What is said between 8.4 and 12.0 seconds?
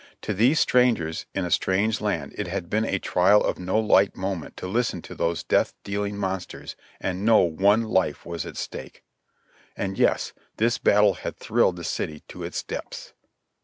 at stake. Ah, yes, this battle had thrilled the